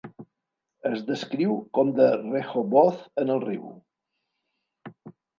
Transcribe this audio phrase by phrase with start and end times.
[0.89, 3.69] Es descriu com de "Rehoboth en el riu".